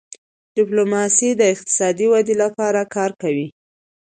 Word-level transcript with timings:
ډيپلوماسي 0.55 1.29
د 1.35 1.41
اقتصادي 1.53 2.05
ودې 2.09 2.35
لپاره 2.43 2.81
کار 2.95 3.11
کوي. 3.21 3.47